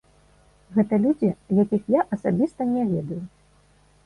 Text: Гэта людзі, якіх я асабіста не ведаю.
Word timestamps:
Гэта 0.77 0.97
людзі, 1.03 1.29
якіх 1.63 1.83
я 1.97 2.01
асабіста 2.19 2.61
не 2.73 2.89
ведаю. 2.97 3.21